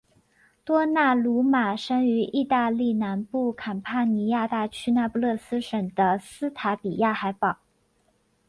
[0.65, 7.59] 多纳鲁马生于义大利南部坎帕尼亚大区那不勒斯省的斯塔比亚海堡。